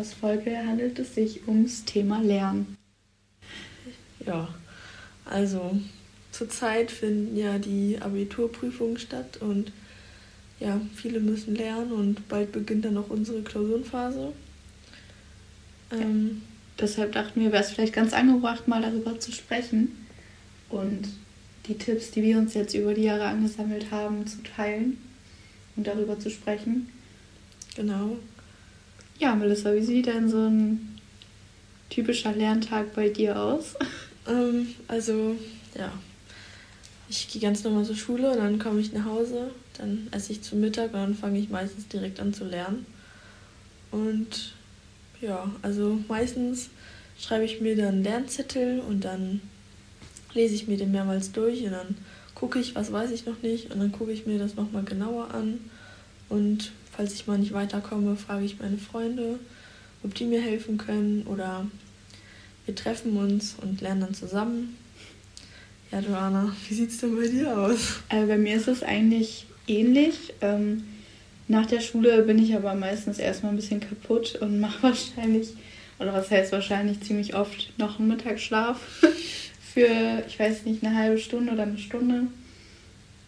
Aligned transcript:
Podcast-Folge 0.00 0.56
handelt 0.56 0.98
es 0.98 1.14
sich 1.14 1.46
ums 1.46 1.84
Thema 1.84 2.22
Lernen. 2.22 2.78
Ja, 4.24 4.48
also 5.26 5.78
zurzeit 6.32 6.90
finden 6.90 7.36
ja 7.36 7.58
die 7.58 7.98
Abiturprüfungen 8.00 8.98
statt 8.98 9.38
und 9.40 9.72
ja, 10.58 10.80
viele 10.94 11.20
müssen 11.20 11.54
lernen 11.54 11.92
und 11.92 12.28
bald 12.28 12.52
beginnt 12.52 12.86
dann 12.86 12.96
auch 12.96 13.10
unsere 13.10 13.42
Klausurenphase. 13.42 14.32
Ähm, 15.92 16.42
Deshalb 16.78 17.12
dachten 17.12 17.38
wir, 17.42 17.52
wäre 17.52 17.62
es 17.62 17.70
vielleicht 17.70 17.92
ganz 17.92 18.14
angebracht, 18.14 18.68
mal 18.68 18.80
darüber 18.80 19.20
zu 19.20 19.32
sprechen 19.32 20.06
und 20.70 21.08
die 21.66 21.76
Tipps, 21.76 22.10
die 22.10 22.22
wir 22.22 22.38
uns 22.38 22.54
jetzt 22.54 22.74
über 22.74 22.94
die 22.94 23.02
Jahre 23.02 23.24
angesammelt 23.24 23.90
haben, 23.90 24.26
zu 24.26 24.42
teilen 24.42 24.96
und 25.76 25.86
darüber 25.86 26.18
zu 26.18 26.30
sprechen. 26.30 26.88
Genau. 27.76 28.16
Ja, 29.20 29.34
Melissa, 29.34 29.74
wie 29.74 29.82
sieht 29.82 30.06
denn 30.06 30.30
so 30.30 30.38
ein 30.38 30.98
typischer 31.90 32.32
Lerntag 32.32 32.94
bei 32.94 33.10
dir 33.10 33.38
aus? 33.38 33.74
Ähm, 34.28 34.74
also, 34.88 35.36
ja. 35.74 35.92
Ich 37.08 37.28
gehe 37.28 37.42
ganz 37.42 37.64
normal 37.64 37.84
zur 37.84 37.96
Schule 37.96 38.30
und 38.30 38.38
dann 38.38 38.58
komme 38.58 38.80
ich 38.80 38.92
nach 38.92 39.04
Hause, 39.04 39.50
dann 39.76 40.08
esse 40.10 40.32
ich 40.32 40.42
zu 40.42 40.56
Mittag 40.56 40.94
und 40.94 41.00
dann 41.00 41.14
fange 41.14 41.38
ich 41.38 41.50
meistens 41.50 41.88
direkt 41.88 42.20
an 42.20 42.32
zu 42.32 42.44
lernen. 42.44 42.86
Und 43.90 44.54
ja, 45.20 45.50
also 45.62 45.98
meistens 46.08 46.70
schreibe 47.18 47.44
ich 47.44 47.60
mir 47.60 47.76
dann 47.76 48.02
Lernzettel 48.02 48.80
und 48.80 49.04
dann 49.04 49.40
lese 50.32 50.54
ich 50.54 50.66
mir 50.66 50.76
den 50.76 50.92
mehrmals 50.92 51.32
durch 51.32 51.62
und 51.64 51.72
dann 51.72 51.96
gucke 52.34 52.58
ich, 52.58 52.74
was 52.74 52.92
weiß 52.92 53.10
ich 53.10 53.26
noch 53.26 53.42
nicht 53.42 53.70
und 53.70 53.80
dann 53.80 53.92
gucke 53.92 54.12
ich 54.12 54.26
mir 54.26 54.38
das 54.38 54.54
nochmal 54.54 54.84
genauer 54.84 55.34
an. 55.34 55.58
Und 56.30 56.72
falls 56.96 57.12
ich 57.12 57.26
mal 57.26 57.38
nicht 57.38 57.52
weiterkomme, 57.52 58.16
frage 58.16 58.46
ich 58.46 58.58
meine 58.58 58.78
Freunde, 58.78 59.38
ob 60.02 60.14
die 60.14 60.24
mir 60.24 60.40
helfen 60.40 60.78
können 60.78 61.26
oder 61.26 61.66
wir 62.64 62.74
treffen 62.74 63.16
uns 63.16 63.56
und 63.60 63.80
lernen 63.80 64.00
dann 64.00 64.14
zusammen. 64.14 64.76
Ja, 65.92 66.00
Joanna, 66.00 66.54
wie 66.68 66.74
sieht 66.74 66.90
es 66.90 66.98
denn 66.98 67.16
bei 67.16 67.26
dir 67.26 67.58
aus? 67.58 68.00
Äh, 68.08 68.24
bei 68.26 68.38
mir 68.38 68.56
ist 68.56 68.68
es 68.68 68.82
eigentlich 68.82 69.46
ähnlich. 69.66 70.32
Ähm, 70.40 70.84
nach 71.48 71.66
der 71.66 71.80
Schule 71.80 72.22
bin 72.22 72.38
ich 72.38 72.54
aber 72.54 72.74
meistens 72.74 73.18
erstmal 73.18 73.52
ein 73.52 73.56
bisschen 73.56 73.80
kaputt 73.80 74.36
und 74.40 74.60
mache 74.60 74.82
wahrscheinlich, 74.84 75.54
oder 75.98 76.12
was 76.12 76.30
heißt 76.30 76.52
wahrscheinlich, 76.52 77.00
ziemlich 77.00 77.34
oft 77.34 77.76
noch 77.76 77.98
einen 77.98 78.08
Mittagsschlaf 78.08 78.78
für, 79.74 80.22
ich 80.28 80.38
weiß 80.38 80.64
nicht, 80.64 80.84
eine 80.84 80.96
halbe 80.96 81.18
Stunde 81.18 81.52
oder 81.52 81.64
eine 81.64 81.78
Stunde. 81.78 82.28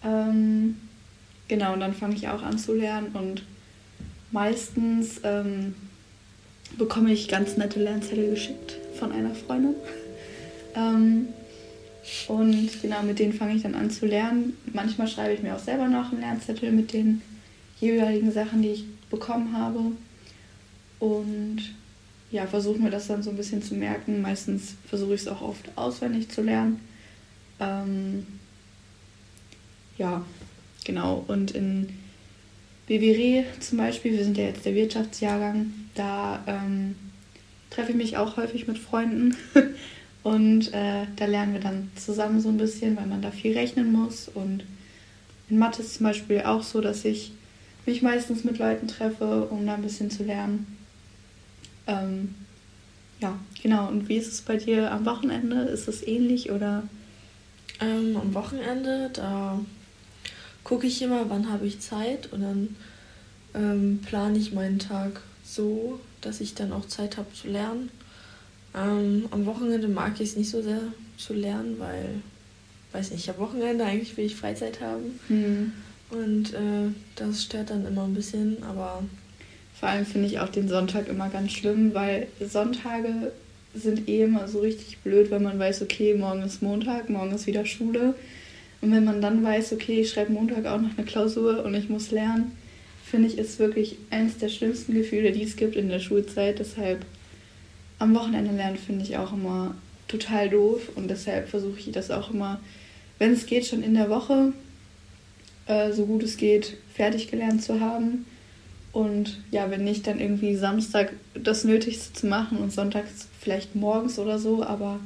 Ähm, 0.05 0.77
genau, 1.53 1.75
und 1.75 1.81
dann 1.81 1.92
fange 1.92 2.14
ich 2.14 2.28
auch 2.28 2.42
an 2.42 2.56
zu 2.56 2.75
lernen 2.75 3.08
und 3.12 3.42
meistens 4.31 5.20
ähm, 5.22 5.75
bekomme 6.78 7.12
ich 7.12 7.28
ganz 7.28 7.58
nette 7.58 7.78
Lernzettel 7.78 8.31
geschickt 8.31 8.78
von 8.98 9.12
einer 9.12 9.34
Freundin. 9.34 9.75
ähm, 10.75 11.28
und 12.28 12.80
genau, 12.80 13.03
mit 13.03 13.19
denen 13.19 13.34
fange 13.34 13.55
ich 13.55 13.62
dann 13.62 13.75
an 13.75 13.91
zu 13.91 14.06
lernen. 14.06 14.56
Manchmal 14.73 15.08
schreibe 15.08 15.34
ich 15.34 15.42
mir 15.42 15.55
auch 15.55 15.58
selber 15.58 15.89
noch 15.89 16.11
einen 16.11 16.23
Lernzettel 16.23 16.73
mit 16.73 16.95
den 16.95 17.20
jeweiligen 17.80 18.33
Sachen, 18.33 18.62
die 18.62 18.70
ich 18.70 18.84
bekommen 19.11 19.55
habe. 19.55 19.92
Und 21.00 21.58
ja, 22.30 22.47
versuche 22.47 22.78
mir 22.78 22.91
das 22.91 23.08
dann 23.08 23.23
so 23.23 23.28
ein 23.28 23.36
bisschen 23.36 23.62
zu 23.62 23.75
merken. 23.75 24.23
Meistens 24.23 24.75
versuche 24.89 25.14
ich 25.14 25.20
es 25.20 25.28
auch 25.28 25.42
oft 25.42 25.69
auswendig 25.77 26.30
zu 26.30 26.41
lernen. 26.41 26.80
Ähm, 27.61 28.27
ja, 29.98 30.24
genau. 30.85 31.25
Und 31.27 31.53
in 31.53 31.89
BWRE 32.87 33.45
zum 33.61 33.79
Beispiel, 33.79 34.13
wir 34.13 34.25
sind 34.25 34.37
ja 34.37 34.45
jetzt 34.45 34.65
der 34.65 34.75
Wirtschaftsjahrgang, 34.75 35.73
da 35.95 36.43
ähm, 36.47 36.97
treffe 37.70 37.93
ich 37.93 37.97
mich 37.97 38.17
auch 38.17 38.37
häufig 38.37 38.67
mit 38.67 38.79
Freunden. 38.79 39.37
Und 40.23 40.73
äh, 40.73 41.07
da 41.17 41.25
lernen 41.25 41.55
wir 41.55 41.61
dann 41.61 41.91
zusammen 41.97 42.41
so 42.41 42.48
ein 42.48 42.57
bisschen, 42.57 42.97
weil 42.97 43.07
man 43.07 43.23
da 43.23 43.31
viel 43.31 43.57
rechnen 43.57 43.91
muss. 43.91 44.29
Und 44.29 44.65
in 45.48 45.59
Mathe 45.59 45.83
ist 45.83 45.95
zum 45.95 46.07
Beispiel 46.07 46.43
auch 46.43 46.63
so, 46.63 46.81
dass 46.81 47.05
ich 47.05 47.33
mich 47.87 48.03
meistens 48.03 48.45
mit 48.45 48.59
Leuten 48.59 48.87
treffe, 48.87 49.47
um 49.47 49.67
da 49.67 49.75
ein 49.75 49.83
bisschen 49.83 50.11
zu 50.11 50.23
lernen. 50.23 50.77
Ähm, 51.89 52.35
ja, 53.20 53.37
genau. 53.61 53.89
Und 53.89 54.09
wie 54.09 54.17
ist 54.17 54.33
es 54.33 54.43
bei 54.43 54.57
dir 54.57 54.93
am 54.93 55.05
Wochenende? 55.07 55.63
Ist 55.63 55.89
es 55.89 56.07
ähnlich 56.07 56.53
oder? 56.53 56.85
Ähm, 57.81 58.17
am 58.17 58.33
Wochenende, 58.35 59.11
da 59.13 59.59
gucke 60.64 60.86
ich 60.86 61.02
immer, 61.02 61.28
wann 61.28 61.50
habe 61.50 61.67
ich 61.67 61.80
Zeit 61.80 62.33
und 62.33 62.42
dann 62.42 62.77
ähm, 63.55 64.00
plane 64.05 64.39
ich 64.39 64.52
meinen 64.52 64.78
Tag 64.78 65.20
so, 65.45 66.00
dass 66.20 66.40
ich 66.40 66.55
dann 66.55 66.73
auch 66.73 66.86
Zeit 66.86 67.17
habe 67.17 67.33
zu 67.34 67.48
lernen. 67.48 67.90
Ähm, 68.74 69.27
am 69.30 69.46
Wochenende 69.46 69.89
mag 69.89 70.14
ich 70.14 70.30
es 70.30 70.36
nicht 70.36 70.51
so 70.51 70.62
sehr 70.62 70.80
zu 71.18 71.34
lernen, 71.34 71.78
weil, 71.78 72.22
weiß 72.92 73.11
nicht, 73.11 73.28
am 73.28 73.39
Wochenende 73.39 73.84
eigentlich 73.84 74.17
will 74.17 74.24
ich 74.24 74.36
Freizeit 74.36 74.80
haben. 74.80 75.18
Mhm. 75.28 75.72
Und 76.11 76.55
äh, 76.55 76.92
das 77.17 77.42
stört 77.42 77.70
dann 77.70 77.86
immer 77.86 78.05
ein 78.05 78.14
bisschen, 78.14 78.62
aber 78.62 79.02
vor 79.78 79.89
allem 79.89 80.06
finde 80.06 80.28
ich 80.28 80.39
auch 80.39 80.48
den 80.48 80.68
Sonntag 80.68 81.08
immer 81.08 81.28
ganz 81.28 81.52
schlimm, 81.52 81.95
weil 81.95 82.28
Sonntage 82.40 83.33
sind 83.74 84.08
eh 84.08 84.22
immer 84.22 84.46
so 84.48 84.61
richtig 84.61 84.98
blöd, 84.98 85.30
wenn 85.30 85.42
man 85.42 85.58
weiß, 85.58 85.83
okay, 85.83 86.14
morgen 86.14 86.42
ist 86.42 86.62
Montag, 86.62 87.08
morgen 87.08 87.33
ist 87.33 87.46
wieder 87.46 87.64
Schule. 87.64 88.14
Und 88.83 88.93
wenn 88.93 89.05
man 89.05 89.23
dann 89.23 89.43
weiß, 89.43 89.73
okay, 89.73 90.01
ich 90.01 90.11
schreibe 90.11 90.33
Montag 90.33 90.67
auch 90.67 90.81
noch 90.81 90.98
eine 90.98 91.07
Klausur 91.07 91.65
und 91.65 91.75
ich 91.75 91.89
muss 91.89 92.11
lernen, 92.11 92.53
finde 93.05 93.29
ich, 93.29 93.39
ist 93.39 93.59
wirklich 93.59 93.97
eines 94.11 94.37
der 94.39 94.48
schlimmsten 94.51 94.93
Gefühle, 94.93 95.33
die 95.33 95.45
es 95.45 95.57
gibt 95.57 95.77
in 95.77 95.89
der 95.89 96.01
Schulzeit. 96.01 96.59
Deshalb 96.59 97.07
am 97.98 98.15
Wochenende 98.15 98.55
lernen 98.55 98.77
finde 98.77 99.05
ich 99.05 99.17
auch 99.17 99.33
immer 99.33 99.75
total 100.09 100.51
doof 100.51 100.91
und 100.97 101.09
deshalb 101.09 101.48
versuche 101.48 101.79
ich 101.79 101.91
das 101.93 102.11
auch 102.11 102.31
immer, 102.31 102.61
wenn 103.19 103.33
es 103.33 103.47
geht, 103.47 103.67
schon 103.67 103.83
in 103.83 103.95
der 103.95 104.11
Woche, 104.11 104.53
äh, 105.67 105.93
so 105.93 106.05
gut 106.05 106.23
es 106.23 106.37
geht, 106.37 106.77
fertig 106.95 107.31
gelernt 107.31 107.63
zu 107.63 107.81
haben 107.81 108.27
und 108.93 109.41
ja, 109.51 109.70
wenn 109.70 109.85
nicht, 109.85 110.07
dann 110.07 110.20
irgendwie 110.20 110.55
Samstag 110.55 111.13
das 111.35 111.64
Nötigste 111.64 112.13
zu 112.13 112.27
machen 112.27 112.59
und 112.59 112.73
sonntags 112.73 113.27
vielleicht 113.41 113.75
morgens 113.75 114.19
oder 114.19 114.39
so. 114.39 114.63
Aber 114.63 115.01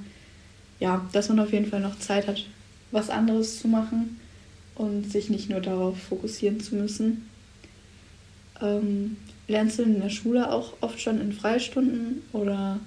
ja, 0.80 1.08
dass 1.12 1.28
man 1.28 1.38
auf 1.38 1.52
jeden 1.52 1.66
Fall 1.66 1.80
noch 1.80 1.98
Zeit 1.98 2.26
hat, 2.26 2.44
was 2.90 3.10
anderes 3.10 3.60
zu 3.60 3.68
machen 3.68 4.20
und 4.74 5.10
sich 5.10 5.30
nicht 5.30 5.50
nur 5.50 5.60
darauf 5.60 5.98
fokussieren 5.98 6.60
zu 6.60 6.74
müssen. 6.74 7.28
Ähm, 8.60 9.16
lernst 9.48 9.78
du 9.78 9.82
in 9.82 10.00
der 10.00 10.10
Schule 10.10 10.50
auch 10.50 10.74
oft 10.80 11.00
schon 11.00 11.20
in 11.20 11.32
Freistunden 11.32 12.22
oder? 12.32 12.80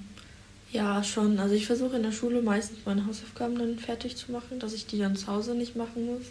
Ja, 0.71 1.03
schon. 1.03 1.39
Also 1.39 1.55
ich 1.55 1.65
versuche 1.65 1.95
in 1.95 2.03
der 2.03 2.11
Schule 2.11 2.41
meistens 2.41 2.79
meine 2.85 3.05
Hausaufgaben 3.05 3.57
dann 3.57 3.79
fertig 3.79 4.15
zu 4.17 4.31
machen, 4.31 4.59
dass 4.59 4.73
ich 4.73 4.85
die 4.85 4.99
dann 4.99 5.15
zu 5.15 5.27
Hause 5.27 5.55
nicht 5.55 5.75
machen 5.75 6.05
muss. 6.05 6.25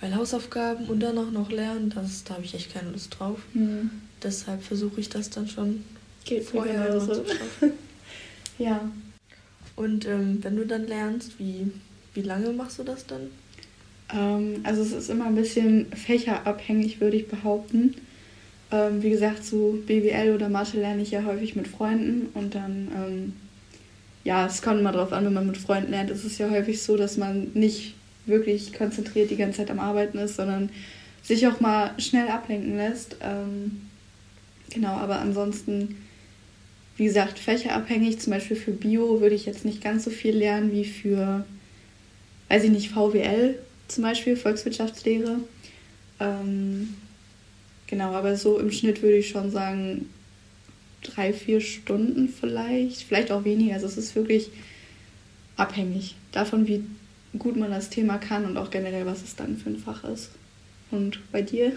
Weil 0.00 0.14
Hausaufgaben 0.16 0.86
und 0.86 1.00
dann 1.00 1.18
auch 1.18 1.30
noch 1.30 1.50
lernen, 1.50 1.92
das, 1.94 2.24
da 2.24 2.34
habe 2.34 2.44
ich 2.44 2.54
echt 2.54 2.72
keine 2.72 2.90
Lust 2.90 3.18
drauf. 3.18 3.38
Mhm. 3.52 3.90
Deshalb 4.22 4.62
versuche 4.62 5.00
ich 5.00 5.08
das 5.08 5.30
dann 5.30 5.46
schon 5.46 5.84
Geht 6.24 6.44
vorher 6.44 7.00
so. 7.00 7.14
zu 7.14 7.26
schaffen. 7.26 7.72
ja. 8.58 8.90
Und 9.76 10.06
ähm, 10.06 10.42
wenn 10.42 10.56
du 10.56 10.66
dann 10.66 10.86
lernst, 10.86 11.38
wie, 11.38 11.70
wie 12.14 12.22
lange 12.22 12.52
machst 12.52 12.78
du 12.78 12.84
das 12.84 13.06
dann? 13.06 13.30
Ähm, 14.12 14.60
also 14.64 14.82
es 14.82 14.92
ist 14.92 15.10
immer 15.10 15.26
ein 15.26 15.34
bisschen 15.34 15.86
fächerabhängig, 15.92 17.00
würde 17.00 17.16
ich 17.16 17.28
behaupten. 17.28 17.94
Ähm, 18.72 19.02
wie 19.02 19.10
gesagt, 19.10 19.44
so 19.44 19.78
BWL 19.86 20.34
oder 20.34 20.48
Mathe 20.48 20.78
lerne 20.78 21.02
ich 21.02 21.10
ja 21.10 21.24
häufig 21.24 21.56
mit 21.56 21.68
Freunden 21.68 22.28
und 22.34 22.54
dann, 22.54 22.88
ähm, 22.94 23.32
ja, 24.22 24.46
es 24.46 24.62
kommt 24.62 24.80
immer 24.80 24.92
drauf 24.92 25.12
an, 25.12 25.24
wenn 25.24 25.32
man 25.32 25.46
mit 25.46 25.58
Freunden 25.58 25.90
lernt, 25.90 26.10
ist 26.10 26.24
es 26.24 26.38
ja 26.38 26.50
häufig 26.50 26.82
so, 26.82 26.96
dass 26.96 27.16
man 27.16 27.50
nicht 27.54 27.94
wirklich 28.26 28.72
konzentriert 28.72 29.30
die 29.30 29.36
ganze 29.36 29.58
Zeit 29.58 29.70
am 29.70 29.80
Arbeiten 29.80 30.18
ist, 30.18 30.36
sondern 30.36 30.70
sich 31.22 31.46
auch 31.46 31.60
mal 31.60 31.92
schnell 31.98 32.28
ablenken 32.28 32.76
lässt. 32.76 33.16
Ähm, 33.22 33.82
genau, 34.72 34.92
aber 34.92 35.18
ansonsten, 35.18 35.96
wie 36.96 37.04
gesagt, 37.04 37.38
fächerabhängig. 37.38 38.20
Zum 38.20 38.32
Beispiel 38.32 38.56
für 38.56 38.72
Bio 38.72 39.20
würde 39.20 39.34
ich 39.34 39.46
jetzt 39.46 39.64
nicht 39.64 39.82
ganz 39.82 40.04
so 40.04 40.10
viel 40.10 40.36
lernen 40.36 40.72
wie 40.72 40.84
für, 40.84 41.44
weiß 42.50 42.64
ich 42.64 42.70
nicht, 42.70 42.90
VWL 42.90 43.58
zum 43.88 44.02
Beispiel, 44.02 44.36
Volkswirtschaftslehre. 44.36 45.36
Ähm, 46.18 46.94
genau, 47.86 48.12
aber 48.12 48.36
so 48.36 48.58
im 48.58 48.72
Schnitt 48.72 49.02
würde 49.02 49.18
ich 49.18 49.28
schon 49.28 49.50
sagen, 49.50 50.10
drei, 51.02 51.32
vier 51.32 51.60
Stunden 51.60 52.28
vielleicht, 52.28 53.04
vielleicht 53.04 53.30
auch 53.30 53.44
weniger. 53.44 53.74
Also 53.74 53.86
es 53.86 53.96
ist 53.96 54.16
wirklich 54.16 54.50
abhängig 55.56 56.16
davon, 56.32 56.66
wie 56.66 56.84
gut 57.38 57.56
man 57.56 57.70
das 57.70 57.88
Thema 57.88 58.18
kann 58.18 58.44
und 58.44 58.56
auch 58.56 58.70
generell, 58.70 59.06
was 59.06 59.22
es 59.22 59.36
dann 59.36 59.56
für 59.56 59.70
ein 59.70 59.78
Fach 59.78 60.02
ist. 60.04 60.30
Und 60.90 61.20
bei 61.30 61.42
dir? 61.42 61.72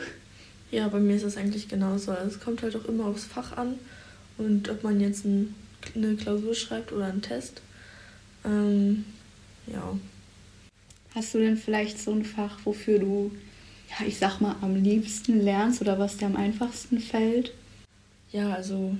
Ja, 0.71 0.87
bei 0.87 0.99
mir 0.99 1.15
ist 1.15 1.23
es 1.23 1.37
eigentlich 1.37 1.67
genauso. 1.67 2.11
Also 2.11 2.29
es 2.29 2.39
kommt 2.39 2.63
halt 2.63 2.75
auch 2.75 2.85
immer 2.85 3.05
aufs 3.05 3.25
Fach 3.25 3.55
an 3.55 3.75
und 4.39 4.69
ob 4.69 4.83
man 4.83 4.99
jetzt 4.99 5.23
ein, 5.23 5.53
eine 5.93 6.15
Klausur 6.15 6.55
schreibt 6.55 6.91
oder 6.91 7.05
einen 7.05 7.21
Test. 7.21 7.61
Ähm. 8.43 9.05
Hast 11.15 11.33
du 11.33 11.39
denn 11.39 11.57
vielleicht 11.57 11.99
so 11.99 12.11
ein 12.11 12.25
Fach, 12.25 12.59
wofür 12.63 12.99
du, 12.99 13.31
ja, 13.89 14.05
ich 14.05 14.17
sag 14.17 14.39
mal, 14.41 14.55
am 14.61 14.75
liebsten 14.75 15.41
lernst 15.41 15.81
oder 15.81 15.99
was 15.99 16.17
dir 16.17 16.25
am 16.25 16.35
einfachsten 16.35 16.99
fällt? 16.99 17.53
Ja, 18.31 18.51
also 18.51 18.95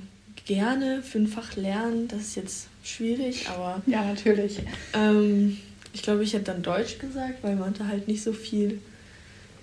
gerne 0.46 1.02
für 1.02 1.20
ein 1.20 1.28
Fach 1.28 1.56
lernen, 1.56 2.08
das 2.08 2.22
ist 2.22 2.36
jetzt 2.36 2.68
schwierig, 2.84 3.50
aber. 3.50 3.82
Ja, 3.88 4.04
natürlich. 4.04 4.60
Ähm, 4.94 5.58
ich 5.94 6.04
glaube, 6.04 6.24
ich 6.24 6.34
hätte 6.34 6.46
dann 6.46 6.62
Deutsch 6.62 7.00
gesagt, 7.00 7.44
weil 7.44 7.56
man 7.56 7.74
da 7.74 7.88
halt 7.88 8.08
nicht 8.08 8.24
so 8.24 8.34
viel 8.34 8.80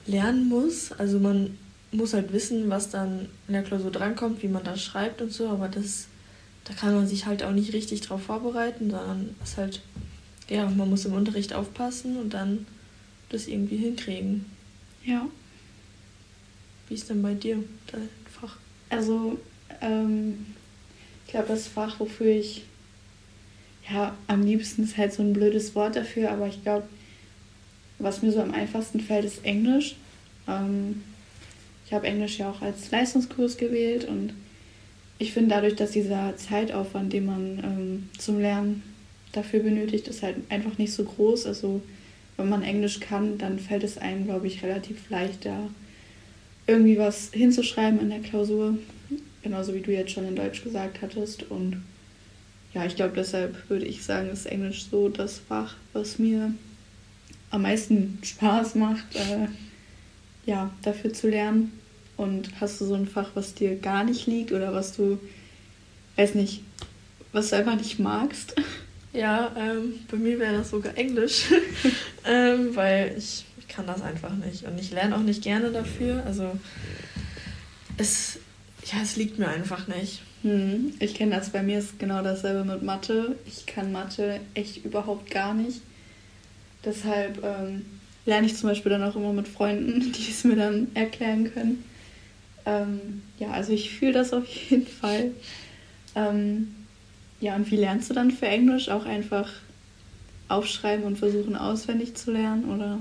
lernen 0.07 0.49
muss. 0.49 0.93
Also 0.93 1.19
man 1.19 1.57
muss 1.93 2.15
halt 2.15 2.33
wissen, 2.33 2.71
was 2.71 2.91
dann 2.91 3.29
in 3.49 3.55
der 3.55 3.63
Klausur 3.63 3.91
drankommt, 3.91 4.43
wie 4.43 4.49
man 4.49 4.65
das 4.65 4.83
schreibt 4.83 5.23
und 5.23 5.33
so, 5.33 5.49
aber 5.49 5.69
das, 5.69 6.07
da 6.65 6.75
kann 6.75 6.95
man 6.95 7.07
sich 7.07 7.27
halt 7.27 7.43
auch 7.43 7.53
nicht 7.53 7.73
richtig 7.73 8.01
drauf 8.01 8.23
vorbereiten, 8.23 8.91
sondern 8.91 9.35
es 9.43 9.57
halt, 9.57 9.81
ja, 10.51 10.69
man 10.69 10.91
muss 10.91 11.07
im 11.07 11.15
Unterricht 11.15 11.55
aufpassen 11.55 12.17
und 12.19 12.35
dann 12.35 12.67
das 13.31 13.47
irgendwie 13.47 13.77
hinkriegen. 13.77 14.45
Ja. 15.05 15.27
Wie 16.89 16.95
ist 16.95 17.09
denn 17.09 17.23
bei 17.23 17.35
dir 17.35 17.63
dein 17.91 18.09
Fach? 18.29 18.57
Also, 18.91 19.39
ähm, 19.81 20.47
ich 21.25 21.31
glaube, 21.31 21.49
das 21.49 21.69
Fach, 21.69 22.01
wofür 22.01 22.27
ich, 22.27 22.65
ja, 23.89 24.17
am 24.27 24.43
liebsten 24.43 24.83
ist 24.83 24.99
halt 24.99 25.13
so 25.13 25.23
ein 25.23 25.33
blödes 25.33 25.75
Wort 25.77 25.95
dafür, 25.95 26.33
aber 26.33 26.49
ich 26.49 26.63
glaube, 26.63 26.89
was 28.01 28.23
mir 28.23 28.33
so 28.33 28.43
am 28.43 28.53
einfachsten 28.53 29.01
fällt, 29.01 29.25
ist 29.25 29.45
Englisch. 29.45 29.95
Ähm, 30.49 31.03
ich 31.87 31.93
habe 31.93 32.09
Englisch 32.09 32.39
ja 32.39 32.51
auch 32.51 32.61
als 32.61 32.91
Leistungskurs 32.91 33.57
gewählt 33.57 34.05
und 34.05 34.33
ich 35.19 35.33
finde 35.33 35.51
dadurch, 35.51 35.77
dass 35.77 35.93
dieser 35.93 36.37
Zeitaufwand, 36.37 37.13
den 37.13 37.27
man 37.27 37.59
ähm, 37.63 38.09
zum 38.19 38.41
Lernen 38.41 38.83
dafür 39.33 39.61
benötigt, 39.61 40.09
ist 40.09 40.23
halt 40.23 40.37
einfach 40.49 40.79
nicht 40.79 40.93
so 40.93 41.05
groß. 41.05 41.47
Also 41.47 41.83
wenn 42.37 42.49
man 42.49 42.63
Englisch 42.63 43.01
kann, 43.01 43.39
dann 43.39 43.59
fällt 43.59 43.85
es 43.85 43.99
einem, 43.99 44.25
glaube 44.25 44.47
ich, 44.47 44.63
relativ 44.63 45.11
leicht, 45.11 45.45
da 45.45 45.69
irgendwie 46.67 46.99
was 46.99 47.31
hinzuschreiben 47.33 48.01
in 48.01 48.11
der 48.11 48.21
Klausur. 48.21 48.79
Genauso 49.43 49.75
wie 49.75 49.81
du 49.81 49.93
jetzt 49.93 50.13
schon 50.13 50.27
in 50.27 50.37
Deutsch 50.37 50.63
gesagt 50.63 51.03
hattest. 51.03 51.51
Und 51.51 51.83
ja, 52.75 52.85
ich 52.85 52.97
glaube, 52.97 53.15
deshalb 53.17 53.69
würde 53.69 53.87
ich 53.87 54.05
sagen, 54.05 54.31
ist 54.31 54.47
Englisch 54.47 54.87
so 54.91 55.09
das 55.09 55.39
Fach, 55.39 55.75
was 55.93 56.19
mir 56.19 56.55
am 57.51 57.63
meisten 57.63 58.19
Spaß 58.23 58.77
macht, 58.77 59.17
äh, 59.17 59.49
ja, 60.47 60.71
dafür 60.83 61.13
zu 61.13 61.29
lernen. 61.29 61.73
Und 62.17 62.61
hast 62.61 62.81
du 62.81 62.85
so 62.85 62.95
ein 62.95 63.09
Fach, 63.09 63.31
was 63.35 63.55
dir 63.55 63.77
gar 63.77 64.05
nicht 64.05 64.27
liegt 64.27 64.53
oder 64.53 64.73
was 64.75 64.95
du, 64.95 65.19
weiß 66.17 66.35
nicht, 66.35 66.63
was 67.33 67.51
du 67.51 67.57
einfach 67.57 67.77
nicht 67.77 67.99
magst? 67.99 68.55
Ja, 69.13 69.53
ähm, 69.57 69.95
bei 70.11 70.17
mir 70.17 70.39
wäre 70.39 70.59
das 70.59 70.71
sogar 70.71 70.97
Englisch, 70.97 71.47
ähm, 72.25 72.75
weil 72.77 73.15
ich, 73.19 73.45
ich 73.59 73.67
kann 73.67 73.87
das 73.87 74.03
einfach 74.03 74.35
nicht 74.35 74.65
und 74.65 74.79
ich 74.79 74.93
lerne 74.93 75.17
auch 75.17 75.23
nicht 75.23 75.43
gerne 75.43 75.71
dafür. 75.71 76.23
Also 76.25 76.53
es, 77.97 78.39
ja, 78.85 78.99
es 79.03 79.17
liegt 79.17 79.39
mir 79.39 79.49
einfach 79.49 79.89
nicht. 79.89 80.23
Hm, 80.43 80.95
ich 81.01 81.15
kenne 81.15 81.35
das, 81.37 81.51
bei 81.51 81.63
mir 81.63 81.81
ist 81.81 81.99
genau 81.99 82.23
dasselbe 82.23 82.65
mit 82.65 82.83
Mathe. 82.83 83.37
Ich 83.47 83.67
kann 83.67 83.91
Mathe 83.91 84.41
echt 84.55 84.85
überhaupt 84.85 85.31
gar 85.31 85.55
nicht. 85.55 85.83
Deshalb 86.85 87.43
ähm, 87.45 87.85
lerne 88.27 88.47
ich 88.47 88.57
zum 88.57 88.69
Beispiel 88.69 88.91
dann 88.91 89.03
auch 89.03 89.17
immer 89.17 89.33
mit 89.33 89.49
Freunden, 89.49 90.13
die 90.17 90.31
es 90.31 90.45
mir 90.45 90.57
dann 90.57 90.89
erklären 90.95 91.53
können. 91.53 91.85
Ähm, 92.65 93.23
ja, 93.39 93.51
also 93.51 93.73
ich 93.73 93.91
fühle 93.91 94.13
das 94.13 94.33
auf 94.33 94.47
jeden 94.47 94.87
Fall. 94.87 95.33
Ähm, 96.15 96.75
ja, 97.41 97.57
und 97.57 97.71
wie 97.71 97.77
lernst 97.77 98.11
du 98.11 98.15
dann 98.15 98.31
für 98.31 98.47
Englisch? 98.47 98.89
Auch 98.89 99.07
einfach 99.07 99.51
aufschreiben 100.49 101.05
und 101.05 101.19
versuchen 101.19 101.57
auswendig 101.57 102.15
zu 102.15 102.33
lernen, 102.33 102.67
oder? 102.67 102.99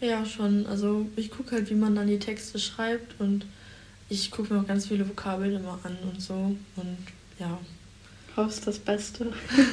Ja, 0.00 0.24
schon. 0.24 0.66
Also 0.66 1.06
ich 1.16 1.30
gucke 1.30 1.56
halt, 1.56 1.70
wie 1.70 1.74
man 1.74 1.96
dann 1.96 2.06
die 2.06 2.18
Texte 2.18 2.58
schreibt 2.58 3.20
und 3.20 3.46
ich 4.08 4.30
gucke 4.30 4.54
mir 4.54 4.60
auch 4.60 4.66
ganz 4.66 4.86
viele 4.86 5.08
Vokabeln 5.08 5.56
immer 5.56 5.78
an 5.82 5.96
und 6.10 6.22
so. 6.22 6.34
Und 6.76 6.98
ja. 7.38 7.58
Hoffst 8.36 8.66
das 8.68 8.78
Beste. 8.78 9.32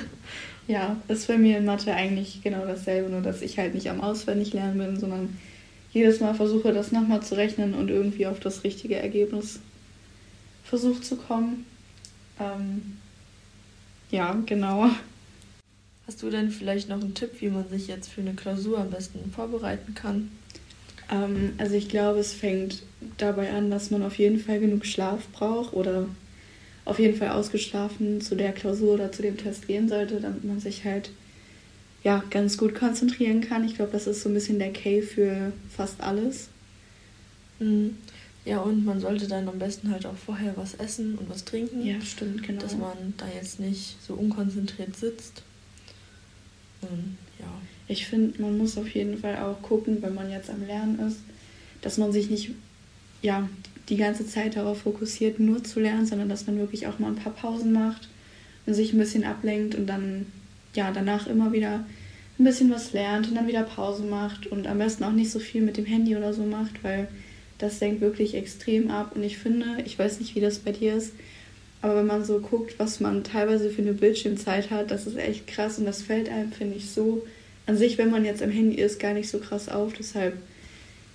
ja, 0.67 0.97
ist 1.07 1.27
bei 1.27 1.37
mir 1.37 1.59
in 1.59 1.65
Mathe 1.65 1.93
eigentlich 1.93 2.41
genau 2.41 2.65
dasselbe, 2.65 3.09
nur 3.11 3.21
dass 3.21 3.43
ich 3.43 3.59
halt 3.59 3.75
nicht 3.75 3.89
am 3.89 4.01
Auswendig 4.01 4.53
lernen 4.53 4.79
bin, 4.79 4.99
sondern 4.99 5.37
jedes 5.91 6.19
Mal 6.19 6.33
versuche, 6.33 6.73
das 6.73 6.91
nochmal 6.91 7.21
zu 7.21 7.35
rechnen 7.35 7.75
und 7.75 7.89
irgendwie 7.89 8.25
auf 8.25 8.39
das 8.39 8.63
richtige 8.63 8.95
Ergebnis 8.95 9.59
versucht 10.63 11.05
zu 11.05 11.15
kommen. 11.15 11.65
Ähm, 12.39 12.97
ja, 14.11 14.41
genau. 14.45 14.89
Hast 16.07 16.21
du 16.21 16.29
denn 16.29 16.51
vielleicht 16.51 16.89
noch 16.89 17.01
einen 17.01 17.15
Tipp, 17.15 17.31
wie 17.39 17.49
man 17.49 17.67
sich 17.69 17.87
jetzt 17.87 18.09
für 18.09 18.21
eine 18.21 18.33
Klausur 18.33 18.79
am 18.79 18.91
besten 18.91 19.31
vorbereiten 19.31 19.95
kann? 19.95 20.31
Ähm, 21.11 21.53
also 21.57 21.75
ich 21.75 21.89
glaube, 21.89 22.19
es 22.19 22.33
fängt 22.33 22.83
dabei 23.17 23.51
an, 23.51 23.71
dass 23.71 23.91
man 23.91 24.03
auf 24.03 24.17
jeden 24.17 24.39
Fall 24.39 24.59
genug 24.59 24.85
Schlaf 24.85 25.27
braucht 25.29 25.73
oder 25.73 26.07
auf 26.85 26.99
jeden 26.99 27.17
Fall 27.17 27.29
ausgeschlafen 27.29 28.21
zu 28.21 28.35
der 28.35 28.51
Klausur 28.51 28.93
oder 28.93 29.11
zu 29.11 29.23
dem 29.23 29.37
Test 29.37 29.67
gehen 29.67 29.89
sollte, 29.89 30.21
damit 30.21 30.43
man 30.43 30.59
sich 30.59 30.85
halt 30.85 31.09
ja, 32.03 32.23
ganz 32.29 32.57
gut 32.57 32.75
konzentrieren 32.75 33.41
kann. 33.41 33.65
Ich 33.65 33.75
glaube, 33.75 33.91
das 33.91 34.05
ist 34.05 34.21
so 34.21 34.29
ein 34.29 34.35
bisschen 34.35 34.59
der 34.59 34.71
Key 34.71 35.01
für 35.01 35.51
fast 35.75 36.01
alles. 36.01 36.49
Mhm. 37.59 37.97
Ja, 38.45 38.59
und 38.59 38.85
man 38.85 38.99
sollte 38.99 39.27
dann 39.27 39.47
am 39.47 39.57
besten 39.57 39.91
halt 39.91 40.05
auch 40.05 40.15
vorher 40.15 40.55
was 40.55 40.75
essen 40.75 41.17
und 41.17 41.29
was 41.29 41.45
trinken. 41.45 41.83
Ja, 41.83 41.99
stimmt, 42.01 42.43
genau. 42.43 42.61
Dass 42.61 42.77
man 42.77 43.15
da 43.17 43.25
jetzt 43.27 43.59
nicht 43.59 43.97
so 44.05 44.13
unkonzentriert 44.13 44.95
sitzt. 44.95 45.41
Und 46.81 47.17
ja. 47.39 47.47
Ich 47.87 48.05
finde, 48.05 48.39
man 48.41 48.57
muss 48.57 48.77
auf 48.77 48.89
jeden 48.93 49.17
Fall 49.17 49.37
auch 49.37 49.61
gucken, 49.63 50.01
wenn 50.01 50.13
man 50.13 50.29
jetzt 50.29 50.51
am 50.51 50.65
Lernen 50.65 50.99
ist, 50.99 51.19
dass 51.81 51.97
man 51.97 52.11
sich 52.11 52.29
nicht 52.29 52.51
ja, 53.23 53.49
die 53.89 53.97
ganze 53.97 54.27
Zeit 54.27 54.55
darauf 54.55 54.81
fokussiert, 54.81 55.39
nur 55.39 55.63
zu 55.63 55.79
lernen, 55.79 56.05
sondern 56.05 56.29
dass 56.29 56.45
man 56.45 56.57
wirklich 56.57 56.85
auch 56.87 56.99
mal 56.99 57.07
ein 57.07 57.15
paar 57.15 57.33
Pausen 57.33 57.73
macht 57.73 58.09
und 58.65 58.75
sich 58.75 58.93
ein 58.93 58.99
bisschen 58.99 59.23
ablenkt 59.23 59.75
und 59.75 59.87
dann 59.87 60.27
ja, 60.75 60.91
danach 60.91 61.27
immer 61.27 61.51
wieder 61.51 61.85
ein 62.37 62.43
bisschen 62.43 62.69
was 62.69 62.93
lernt 62.93 63.27
und 63.27 63.35
dann 63.35 63.47
wieder 63.47 63.63
Pause 63.63 64.03
macht 64.03 64.47
und 64.47 64.67
am 64.67 64.77
besten 64.77 65.03
auch 65.03 65.11
nicht 65.11 65.31
so 65.31 65.39
viel 65.39 65.61
mit 65.61 65.77
dem 65.77 65.85
Handy 65.85 66.15
oder 66.15 66.33
so 66.33 66.43
macht, 66.43 66.83
weil 66.83 67.07
das 67.57 67.79
senkt 67.79 68.01
wirklich 68.01 68.35
extrem 68.35 68.89
ab. 68.89 69.13
Und 69.15 69.23
ich 69.23 69.37
finde, 69.37 69.81
ich 69.85 69.97
weiß 69.97 70.19
nicht, 70.19 70.35
wie 70.35 70.41
das 70.41 70.59
bei 70.59 70.71
dir 70.71 70.95
ist, 70.95 71.13
aber 71.81 71.97
wenn 71.97 72.07
man 72.07 72.25
so 72.25 72.39
guckt, 72.39 72.79
was 72.79 72.99
man 72.99 73.23
teilweise 73.23 73.69
für 73.69 73.81
eine 73.81 73.93
Bildschirmzeit 73.93 74.71
hat, 74.71 74.89
das 74.91 75.05
ist 75.05 75.17
echt 75.17 75.45
krass 75.47 75.77
und 75.77 75.85
das 75.85 76.01
fällt 76.01 76.29
einem, 76.29 76.51
finde 76.51 76.77
ich, 76.77 76.89
so 76.89 77.25
an 77.67 77.77
sich, 77.77 77.97
wenn 77.97 78.09
man 78.09 78.25
jetzt 78.25 78.41
am 78.41 78.49
Handy 78.49 78.77
ist, 78.77 78.99
gar 78.99 79.13
nicht 79.13 79.29
so 79.29 79.39
krass 79.39 79.69
auf. 79.69 79.93
Deshalb, 79.93 80.37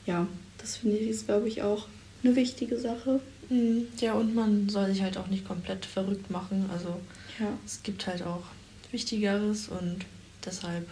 ja, 0.06 0.26
das 0.58 0.76
finde 0.76 0.98
ich 0.98 1.08
ist, 1.08 1.26
glaube 1.26 1.48
ich, 1.48 1.62
auch 1.62 1.88
eine 2.22 2.36
wichtige 2.36 2.78
Sache. 2.78 3.20
Mhm. 3.48 3.88
Ja, 3.98 4.14
und 4.14 4.34
man 4.34 4.68
soll 4.68 4.92
sich 4.92 5.02
halt 5.02 5.18
auch 5.18 5.26
nicht 5.26 5.44
komplett 5.44 5.84
verrückt 5.84 6.30
machen. 6.30 6.70
Also 6.72 7.00
ja. 7.38 7.48
es 7.66 7.82
gibt 7.82 8.06
halt 8.06 8.22
auch 8.22 8.44
Wichtigeres 8.92 9.68
und 9.68 9.98
deshalb. 10.44 10.86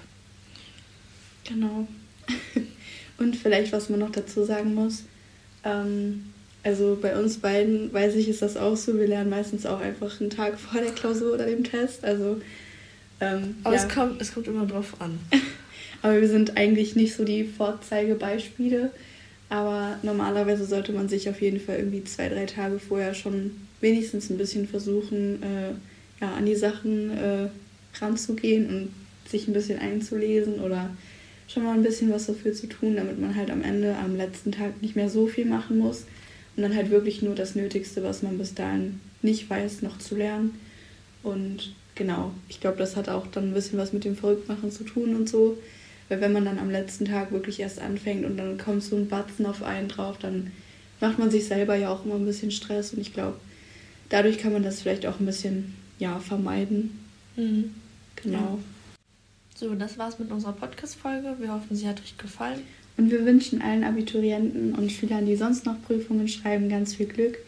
Genau. 1.44 1.86
und 3.18 3.36
vielleicht, 3.36 3.72
was 3.72 3.88
man 3.88 4.00
noch 4.00 4.10
dazu 4.10 4.44
sagen 4.44 4.74
muss, 4.74 5.04
ähm, 5.68 6.24
also 6.64 6.98
bei 7.00 7.18
uns 7.18 7.38
beiden, 7.38 7.92
weiß 7.92 8.14
ich, 8.16 8.28
ist 8.28 8.42
das 8.42 8.56
auch 8.56 8.76
so. 8.76 8.98
Wir 8.98 9.06
lernen 9.06 9.30
meistens 9.30 9.66
auch 9.66 9.80
einfach 9.80 10.20
einen 10.20 10.30
Tag 10.30 10.58
vor 10.58 10.80
der 10.80 10.92
Klausur 10.92 11.34
oder 11.34 11.46
dem 11.46 11.64
Test. 11.64 12.04
Also, 12.04 12.40
ähm, 13.20 13.56
Aber 13.64 13.76
ja. 13.76 13.82
es, 13.82 13.94
kommt, 13.94 14.20
es 14.20 14.32
kommt 14.34 14.48
immer 14.48 14.66
drauf 14.66 14.94
an. 15.00 15.18
Aber 16.02 16.20
wir 16.20 16.28
sind 16.28 16.56
eigentlich 16.56 16.96
nicht 16.96 17.14
so 17.14 17.24
die 17.24 17.44
Vorzeigebeispiele. 17.44 18.90
Aber 19.50 19.98
normalerweise 20.02 20.66
sollte 20.66 20.92
man 20.92 21.08
sich 21.08 21.28
auf 21.28 21.40
jeden 21.40 21.60
Fall 21.60 21.76
irgendwie 21.76 22.04
zwei, 22.04 22.28
drei 22.28 22.44
Tage 22.44 22.78
vorher 22.78 23.14
schon 23.14 23.52
wenigstens 23.80 24.28
ein 24.28 24.36
bisschen 24.36 24.68
versuchen, 24.68 25.42
äh, 25.42 25.70
ja, 26.20 26.34
an 26.34 26.44
die 26.44 26.56
Sachen 26.56 27.16
äh, 27.16 27.48
ranzugehen 28.00 28.68
und 28.68 29.30
sich 29.30 29.48
ein 29.48 29.54
bisschen 29.54 29.78
einzulesen 29.78 30.60
oder 30.60 30.90
schon 31.48 31.64
mal 31.64 31.74
ein 31.74 31.82
bisschen 31.82 32.12
was 32.12 32.26
dafür 32.26 32.52
zu 32.52 32.66
tun, 32.66 32.96
damit 32.96 33.18
man 33.18 33.34
halt 33.34 33.50
am 33.50 33.62
Ende, 33.62 33.96
am 33.96 34.16
letzten 34.16 34.52
Tag 34.52 34.80
nicht 34.82 34.96
mehr 34.96 35.08
so 35.08 35.26
viel 35.26 35.46
machen 35.46 35.78
muss 35.78 36.04
und 36.56 36.62
dann 36.62 36.76
halt 36.76 36.90
wirklich 36.90 37.22
nur 37.22 37.34
das 37.34 37.54
Nötigste, 37.54 38.02
was 38.04 38.22
man 38.22 38.38
bis 38.38 38.54
dahin 38.54 39.00
nicht 39.22 39.48
weiß, 39.48 39.82
noch 39.82 39.98
zu 39.98 40.16
lernen. 40.16 40.54
Und 41.22 41.74
genau, 41.94 42.32
ich 42.48 42.60
glaube, 42.60 42.78
das 42.78 42.96
hat 42.96 43.08
auch 43.08 43.26
dann 43.26 43.50
ein 43.50 43.54
bisschen 43.54 43.78
was 43.78 43.92
mit 43.92 44.04
dem 44.04 44.16
Verrücktmachen 44.16 44.70
zu 44.70 44.84
tun 44.84 45.16
und 45.16 45.28
so. 45.28 45.58
Weil 46.08 46.20
wenn 46.20 46.32
man 46.32 46.44
dann 46.44 46.58
am 46.58 46.70
letzten 46.70 47.04
Tag 47.04 47.32
wirklich 47.32 47.60
erst 47.60 47.80
anfängt 47.80 48.24
und 48.24 48.36
dann 48.36 48.56
kommt 48.56 48.82
so 48.82 48.96
ein 48.96 49.08
Batzen 49.08 49.46
auf 49.46 49.62
einen 49.62 49.88
drauf, 49.88 50.16
dann 50.18 50.52
macht 51.00 51.18
man 51.18 51.30
sich 51.30 51.46
selber 51.46 51.76
ja 51.76 51.90
auch 51.90 52.04
immer 52.04 52.14
ein 52.14 52.24
bisschen 52.24 52.50
Stress 52.50 52.92
und 52.92 53.00
ich 53.00 53.12
glaube, 53.12 53.36
dadurch 54.08 54.38
kann 54.38 54.52
man 54.52 54.62
das 54.62 54.80
vielleicht 54.80 55.06
auch 55.06 55.20
ein 55.20 55.26
bisschen 55.26 55.74
ja, 55.98 56.18
vermeiden. 56.18 56.98
Mhm. 57.36 57.74
Genau. 58.16 58.38
Ja. 58.38 58.58
So, 59.58 59.74
das 59.74 59.98
war's 59.98 60.20
mit 60.20 60.30
unserer 60.30 60.52
Podcast-Folge. 60.52 61.34
Wir 61.40 61.52
hoffen, 61.52 61.74
sie 61.74 61.88
hat 61.88 62.00
euch 62.00 62.16
gefallen. 62.16 62.60
Und 62.96 63.10
wir 63.10 63.26
wünschen 63.26 63.60
allen 63.60 63.82
Abiturienten 63.82 64.72
und 64.72 64.92
Schülern, 64.92 65.26
die 65.26 65.34
sonst 65.34 65.66
noch 65.66 65.82
Prüfungen 65.82 66.28
schreiben, 66.28 66.68
ganz 66.68 66.94
viel 66.94 67.06
Glück 67.06 67.38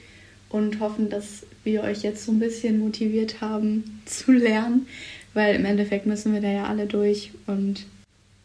und 0.49 0.81
hoffen, 0.81 1.09
dass 1.09 1.47
wir 1.63 1.85
euch 1.85 2.03
jetzt 2.03 2.25
so 2.25 2.33
ein 2.33 2.41
bisschen 2.41 2.81
motiviert 2.81 3.41
haben 3.41 4.01
zu 4.07 4.33
lernen, 4.33 4.89
weil 5.35 5.55
im 5.55 5.65
Endeffekt 5.65 6.07
müssen 6.07 6.33
wir 6.33 6.41
da 6.41 6.51
ja 6.51 6.65
alle 6.65 6.87
durch 6.87 7.31
und 7.47 7.87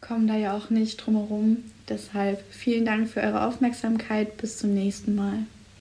kommen 0.00 0.28
da 0.28 0.36
ja 0.36 0.56
auch 0.56 0.70
nicht 0.70 0.98
drum 0.98 1.16
herum. 1.16 1.56
Deshalb 1.88 2.44
vielen 2.52 2.84
Dank 2.84 3.08
für 3.08 3.20
eure 3.20 3.48
Aufmerksamkeit. 3.48 4.36
Bis 4.36 4.58
zum 4.58 4.74
nächsten 4.74 5.16
Mal. 5.16 5.38